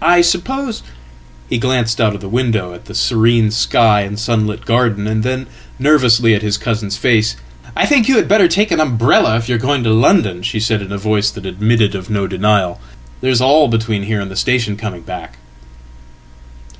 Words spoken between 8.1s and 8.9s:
had better take an